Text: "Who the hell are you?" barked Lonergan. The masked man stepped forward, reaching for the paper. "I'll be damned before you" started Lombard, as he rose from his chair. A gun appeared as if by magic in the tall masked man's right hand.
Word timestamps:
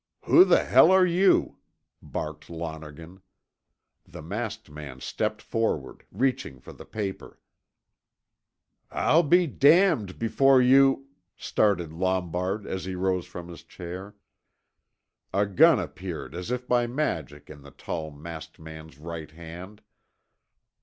"Who 0.23 0.45
the 0.45 0.63
hell 0.65 0.89
are 0.89 1.05
you?" 1.05 1.57
barked 2.01 2.49
Lonergan. 2.49 3.21
The 4.07 4.23
masked 4.23 4.67
man 4.67 4.99
stepped 4.99 5.43
forward, 5.43 6.05
reaching 6.11 6.59
for 6.59 6.73
the 6.73 6.87
paper. 6.87 7.37
"I'll 8.89 9.21
be 9.21 9.45
damned 9.45 10.17
before 10.17 10.59
you" 10.59 11.05
started 11.37 11.93
Lombard, 11.93 12.65
as 12.65 12.85
he 12.85 12.95
rose 12.95 13.27
from 13.27 13.47
his 13.47 13.61
chair. 13.61 14.15
A 15.33 15.45
gun 15.45 15.77
appeared 15.79 16.33
as 16.33 16.49
if 16.49 16.67
by 16.67 16.87
magic 16.87 17.47
in 17.47 17.61
the 17.61 17.69
tall 17.69 18.09
masked 18.09 18.57
man's 18.59 18.97
right 18.97 19.29
hand. 19.29 19.83